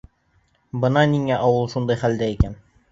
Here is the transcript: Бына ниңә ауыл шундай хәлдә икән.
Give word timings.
Бына 0.85 1.03
ниңә 1.13 1.39
ауыл 1.51 1.71
шундай 1.77 2.05
хәлдә 2.05 2.35
икән. 2.39 2.61